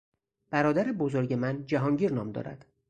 [0.49, 2.65] برادر بزرگ من جهانگیر نام دارد.